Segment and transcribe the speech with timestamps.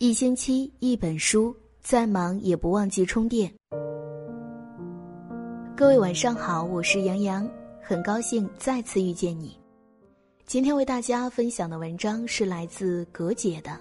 [0.00, 3.52] 一星期一本书，再忙也不忘记充电。
[5.76, 7.50] 各位晚上好，我是杨洋，
[7.82, 9.58] 很高兴再次遇见你。
[10.46, 13.70] 今天为大家分享的文章是来自葛姐的《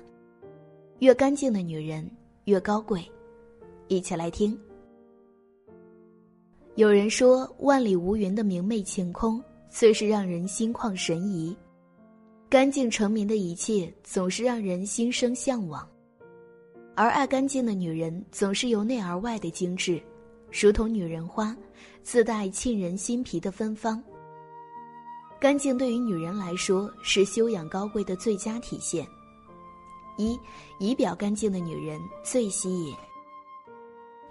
[0.97, 2.09] 越干净的女人
[2.45, 2.99] 越高贵》，
[3.87, 4.59] 一起来听。
[6.73, 9.39] 有人说，万里无云的明媚晴空，
[9.69, 11.55] 虽是让人心旷神怡；
[12.49, 15.87] 干净成名的一切，总是让人心生向往。
[16.97, 20.01] 而爱干净的女人，总是由内而外的精致，
[20.51, 21.55] 如同女人花，
[22.01, 24.01] 自带沁人心脾的芬芳。
[25.39, 29.07] 干净对于女人来说，是修养高贵的最佳体现。
[30.17, 30.35] 一
[30.79, 32.95] 仪表干净的女人最吸引。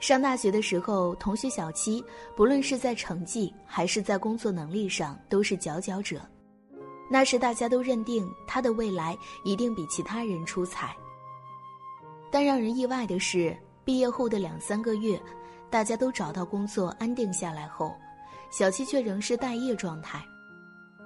[0.00, 2.04] 上大学的时候，同学小七，
[2.34, 6.20] 不论是在成绩还是在工作能力上，都是佼佼者。
[7.08, 10.96] 那时大家都认定她的未来一定比其他人出彩。
[12.30, 15.20] 但让人意外的是，毕业后的两三个月，
[15.70, 17.94] 大家都找到工作安定下来后，
[18.50, 20.24] 小七却仍是待业状态。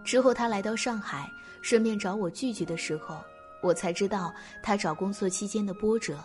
[0.05, 1.31] 之后他来到上海，
[1.63, 3.17] 顺便找我聚聚的时候，
[3.63, 4.33] 我才知道
[4.63, 6.25] 他找工作期间的波折。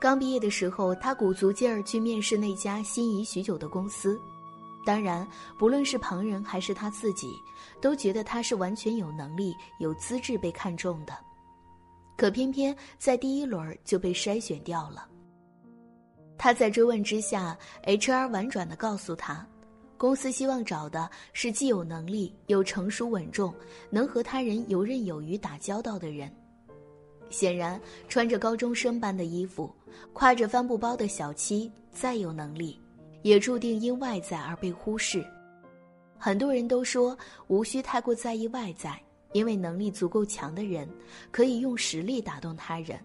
[0.00, 4.20] 刚毕业的时候，他鼓足劲儿去面试那家心仪许久的公司，
[4.84, 5.26] 当然，
[5.58, 7.32] 不论是旁人还是他自己，
[7.80, 11.12] 都觉得他是完全有能力、有资质被看中的。
[12.18, 15.06] 可偏偏在第一轮就被筛选掉了。
[16.36, 19.46] 他在追问之下，HR 婉转的告诉他，
[19.96, 23.54] 公司希望找的是既有能力又成熟稳重，
[23.88, 26.28] 能和他人游刃有余打交道的人。
[27.30, 29.72] 显然，穿着高中生般的衣服，
[30.12, 32.80] 挎着帆布包的小七，再有能力，
[33.22, 35.24] 也注定因外在而被忽视。
[36.18, 39.00] 很多人都说，无需太过在意外在。
[39.32, 40.88] 因为能力足够强的人，
[41.30, 42.98] 可以用实力打动他人；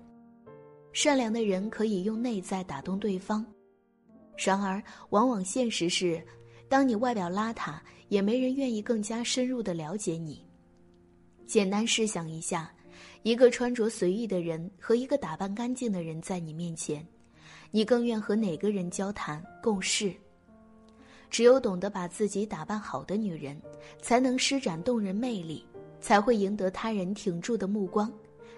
[0.91, 3.45] 善良的人可以用内在打动对方。
[4.37, 6.25] 然而，往往现实是，
[6.67, 10.43] 当你外表邋遢，也没人愿意更加深入的了解你。
[11.45, 12.73] 简单试想一下，
[13.21, 17.05] 一个穿着随意的人和一个打扮干净的人在你面前，
[17.69, 20.13] 你更愿和哪个人交谈共事？
[21.29, 23.61] 只有懂得把自己打扮好的女人，
[24.01, 25.65] 才能施展动人魅力。
[26.03, 28.11] 才会赢得他人挺住的目光，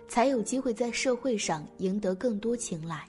[0.08, 3.08] 才有机会在社会上赢得更多青睐。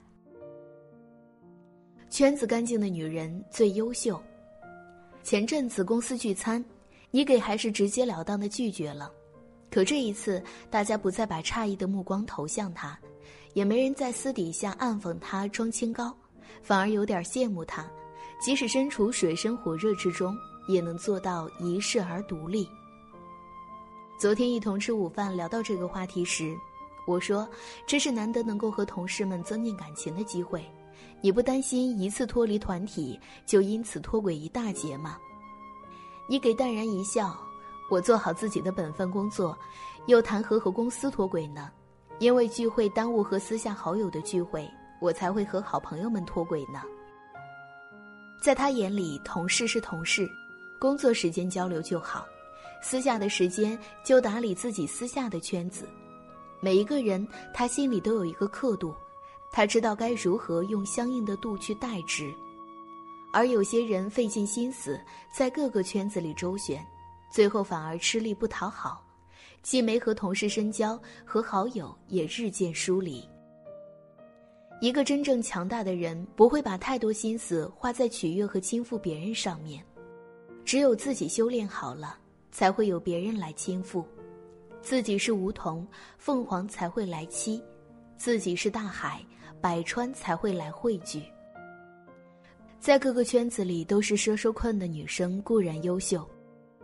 [2.11, 4.23] 圈子干净的女人最优秀。
[5.23, 6.63] 前阵子公司聚餐，
[7.11, 9.11] 你给还是直截了当的拒绝了，
[9.71, 12.97] 可这一次大家不再把诧异的目光投向他，
[13.55, 16.15] 也没人在私底下暗讽他装清高，
[16.63, 17.91] 反而有点羡慕他，
[18.39, 20.37] 即使身处水深火热之中，
[20.69, 22.69] 也能做到一世而独立。
[24.19, 26.56] 昨天一同吃午饭，聊到这个话题时，
[27.06, 27.47] 我说
[27.87, 30.65] ：“这是难得能够和同事们增进感情的机会，
[31.21, 35.19] 你不担心一次脱离团体就因此脱轨一大截吗？”
[36.31, 37.37] 你给淡然一笑
[37.91, 39.56] ：“我做好自己的本分工作，
[40.06, 41.71] 又谈何和公司脱轨呢？
[42.19, 44.66] 因为聚会耽误和私下好友的聚会，
[44.99, 46.81] 我才会和好朋友们脱轨呢。”
[48.41, 50.26] 在他眼里，同事是同事，
[50.81, 52.26] 工作时间交流就好。
[52.89, 55.89] 私下的时间就打理自己私下的圈子，
[56.61, 58.95] 每一个人他心里都有一个刻度，
[59.51, 62.33] 他知道该如何用相应的度去代之，
[63.33, 65.01] 而有些人费尽心思
[65.37, 66.81] 在各个圈子里周旋，
[67.29, 69.05] 最后反而吃力不讨好，
[69.65, 73.29] 既没和同事深交，和好友也日渐疏离。
[74.81, 79.85] 一个真正强大的人不会把太多心思花在取悦和倾覆别人上面，
[80.65, 82.21] 只有自己修炼好了。
[82.56, 84.03] 才会有别人来倾覆，
[84.81, 85.87] 自己是梧桐，
[86.17, 87.61] 凤凰才会来栖；
[88.17, 89.22] 自己是大海，
[89.61, 91.22] 百川才会来汇聚。
[92.81, 96.27] 在各个圈子里都是奢奢困的女生固然优秀，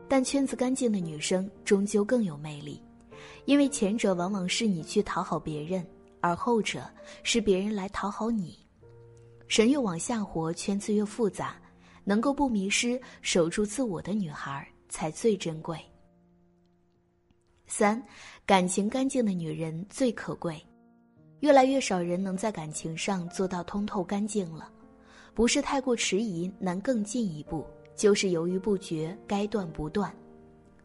[0.06, 2.78] 但圈子干净的女生终究更有魅力，
[3.46, 5.82] 因为前者往往是你去讨好别人，
[6.20, 6.82] 而后者
[7.22, 8.58] 是别人来讨好你。
[9.48, 11.56] 人越往下活，圈子越复杂，
[12.04, 14.68] 能够不迷失、守住自我的女孩。
[14.92, 15.80] 才最珍贵。
[17.66, 18.00] 三，
[18.44, 20.62] 感情干净的女人最可贵。
[21.40, 24.70] 越来越少人能在感情上做到通透干净了，
[25.32, 27.66] 不是太过迟疑难更进一步，
[27.96, 30.14] 就是犹豫不决该断不断，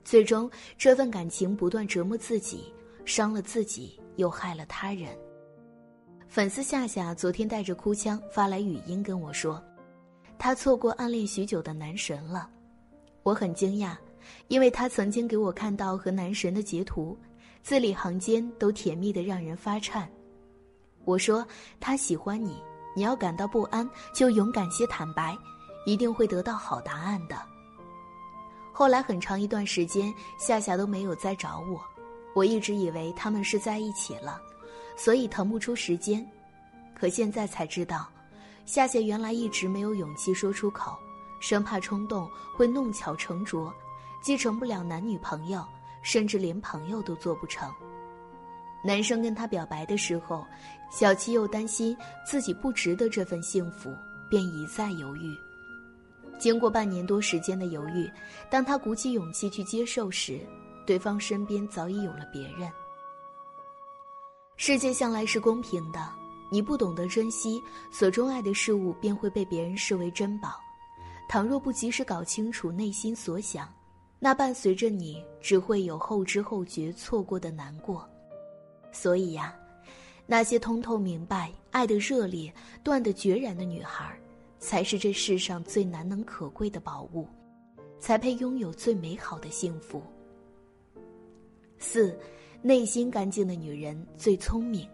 [0.06, 5.10] 最终这份感情不断折磨自己，伤了自己又害了他人。
[6.30, 9.62] 粉丝夏夏昨天带着哭腔发来语音跟我说，
[10.39, 12.50] 她错过暗恋许久的男神了。
[13.27, 13.94] 我很惊讶，
[14.47, 17.18] 因为他曾经给我看到和男神的截图，
[17.62, 20.09] 字里行间都甜蜜的让人发颤。
[21.03, 21.45] 我说
[21.77, 22.63] 他喜欢你，
[22.95, 25.38] 你要感到不安就勇敢些坦白，
[25.85, 27.35] 一定会得到好答案的。
[28.71, 31.81] 后来很长一段时间，夏夏都没有再找我，
[32.33, 34.41] 我一直以为他们是在一起了，
[34.95, 36.25] 所以腾不出时间。
[36.95, 38.07] 可现在才知道，
[38.65, 40.97] 夏夏原来一直没有勇气说出口，
[41.39, 43.74] 生怕冲动会弄巧成拙，
[44.22, 45.66] 既成不了男女朋友，
[46.01, 47.72] 甚至连朋友都做不成。
[48.84, 50.45] 男生跟她表白的时候，
[50.92, 51.95] 小七又担心
[52.25, 53.94] 自己不值得这份幸福，
[54.30, 55.36] 便一再犹豫。
[56.39, 58.10] 经过半年多时间的犹豫，
[58.50, 60.39] 当他鼓起勇气去接受时，
[60.86, 62.72] 对方身边早已有了别人。
[64.56, 66.10] 世界向来是公平的，
[66.51, 67.62] 你不懂得珍惜
[67.92, 70.60] 所钟爱的事物，便会被别人视为珍宝。
[71.27, 73.74] 倘若不及时搞清楚内心所想，
[74.19, 78.07] 那伴随着你只会有后知后觉、错过的难过。
[78.91, 79.56] 所以呀，
[80.25, 82.53] 那些通透明白、爱的热烈、
[82.83, 84.18] 断的决然的女孩。
[84.59, 87.27] 才是这世上最难能可贵的宝物，
[88.00, 90.01] 才配拥有最美好的幸福。
[91.77, 92.18] 四，
[92.63, 94.89] 内心干净的女人最聪明，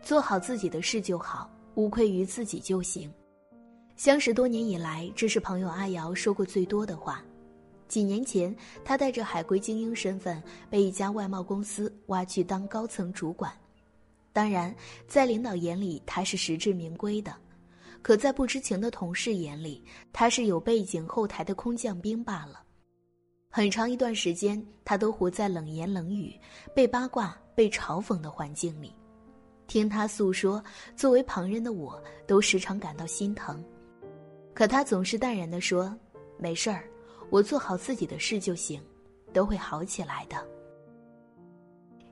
[0.00, 3.12] 做好自己的事就好，无愧于自己就行。
[3.96, 7.22] 相识多年以来，这是朋友阿瑶说过最多的话。
[7.88, 8.54] 几年前，
[8.84, 13.52] 她带着海归精英身份被一家外贸公司挖去当高层主管，
[14.32, 14.74] 当然，
[15.06, 17.34] 在领导眼里，她是实至名归的。
[18.00, 22.60] 可在不知情的同事眼里，他是有背景后台的空降兵罢了。
[23.48, 26.34] 很长一段时间，他都活在冷言冷语、
[26.74, 28.92] 被八卦、被嘲讽的环境里。
[29.68, 30.60] 听他诉说，
[30.96, 33.62] 作为旁人的我都时常感到心疼。
[34.54, 35.94] 可他总是淡然地说
[36.38, 36.84] ：“没事儿，
[37.30, 38.80] 我做好自己的事就行，
[39.32, 40.36] 都会好起来的。”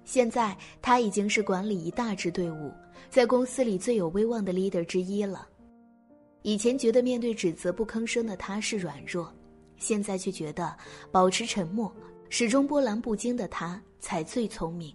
[0.04, 2.72] 现在他已经是管理一大支队伍，
[3.08, 5.46] 在公司里最有威望的 leader 之一了。
[6.42, 9.32] 以前觉得面对指责不吭声的他是软弱，
[9.76, 10.74] 现在却觉得
[11.12, 11.94] 保持沉默、
[12.28, 14.92] 始终波澜不惊的他才最聪明。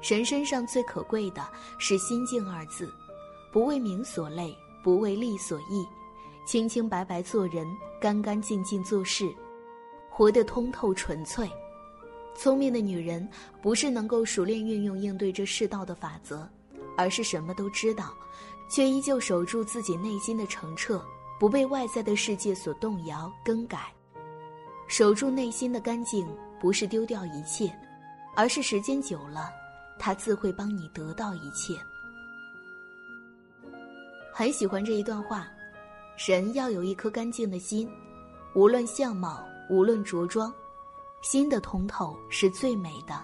[0.00, 1.46] 人身上最可贵的
[1.78, 2.90] 是心境二字，
[3.52, 5.84] 不为名所累，不为利所役，
[6.44, 7.66] 清清白白做人，
[8.00, 9.32] 干干净净做事，
[10.10, 11.50] 活得通透纯粹。
[12.34, 13.28] 聪明的女人
[13.60, 16.48] 不是能够熟练运用应对这世道的法则，
[16.96, 18.14] 而是什么都知道。
[18.70, 21.04] 却依旧守住自己内心的澄澈，
[21.38, 23.92] 不被外在的世界所动摇更改。
[24.88, 26.26] 守住内心的干净，
[26.58, 27.70] 不是丢掉一切，
[28.34, 29.50] 而是时间久了，
[29.98, 31.74] 它自会帮你得到一切。
[34.32, 35.46] 很喜欢这一段话：
[36.24, 37.90] 人要有一颗干净的心，
[38.54, 40.54] 无论相貌，无论着装，
[41.20, 43.20] 心的通透是最美的，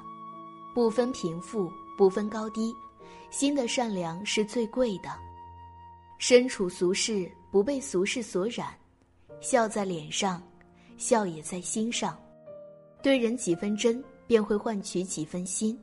[0.75, 2.75] 不分贫富，不分高低，
[3.31, 5.11] 心的善良是最贵的。
[6.19, 8.77] 身处俗世，不被俗世所染，
[9.41, 10.43] 笑在脸上，
[10.97, 12.19] 笑也在心上。
[13.01, 15.79] 对人几分真，便会换取几分心；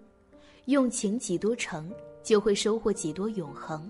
[0.66, 1.90] 用情几多诚，
[2.24, 3.90] 就会收获几多永恒。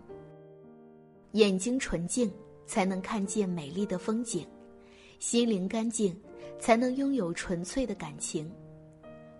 [1.31, 2.31] 眼睛纯净，
[2.65, 4.43] 才能看见美丽的风景；
[5.19, 6.15] 心灵干净，
[6.59, 8.51] 才能拥有纯粹的感情。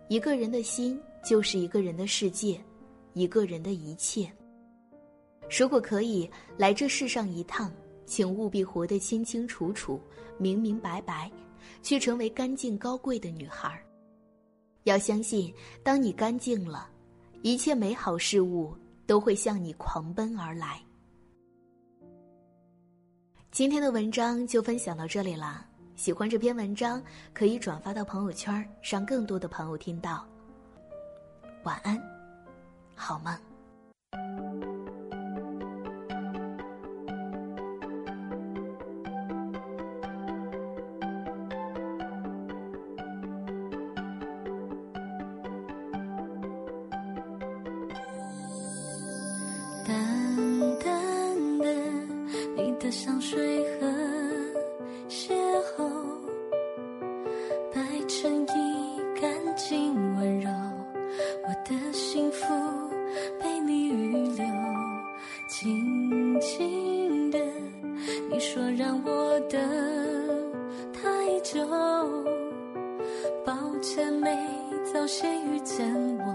[0.07, 2.63] 一个人的心，就是一个人的世界，
[3.13, 4.31] 一个人的一切。
[5.59, 7.71] 如果可以来这世上一趟，
[8.05, 9.99] 请务必活得清清楚楚、
[10.37, 11.31] 明明白白，
[11.81, 13.81] 去成为干净高贵的女孩。
[14.83, 15.51] 要相信，
[15.81, 16.87] 当你干净了，
[17.41, 18.75] 一切美好事物
[19.07, 20.79] 都会向你狂奔而来。
[23.55, 27.01] 今天的文章就分享到这里啦，喜欢这篇文章
[27.33, 30.27] 可以转发到朋友圈，让更多的朋友听到。
[31.63, 31.97] 晚安，
[32.95, 34.74] 好梦。
[53.35, 53.85] 水和
[55.09, 55.35] 邂
[55.75, 55.83] 逅，
[57.73, 60.49] 白衬衣干净温柔，
[61.43, 62.45] 我的幸福
[63.37, 64.45] 被你预留，
[65.49, 67.37] 轻轻的，
[68.31, 69.61] 你说让我等
[70.93, 71.59] 太久，
[73.45, 74.33] 抱歉没
[74.93, 75.85] 早些遇见
[76.19, 76.33] 我，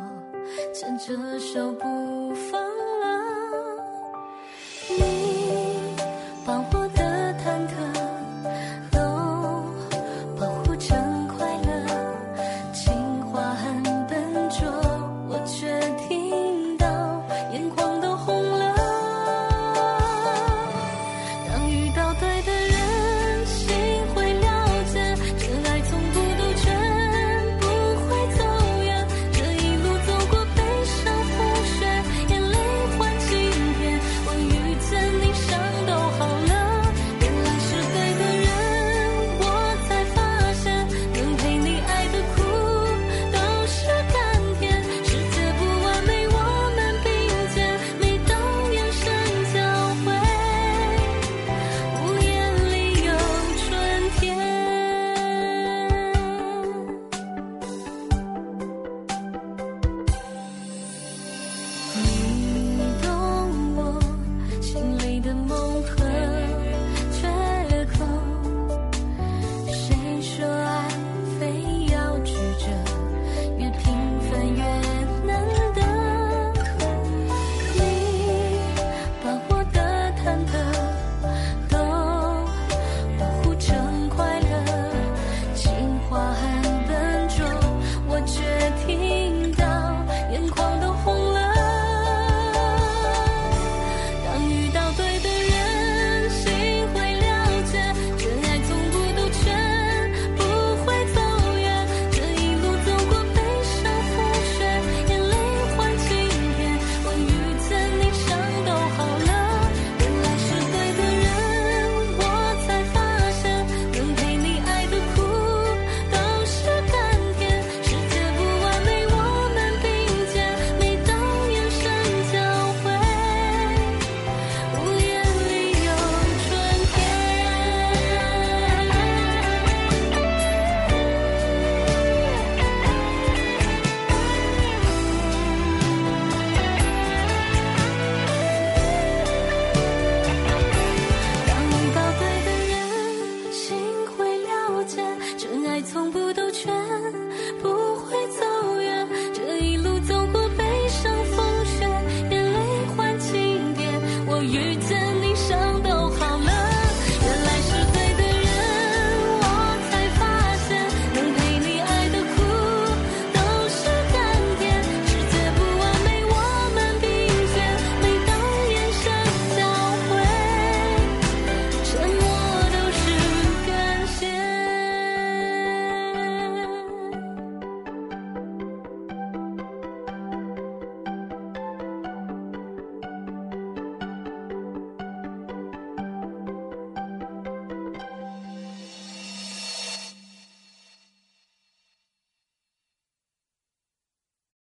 [0.75, 2.80] 牵着手不放。